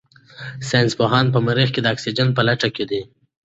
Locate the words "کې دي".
2.75-3.01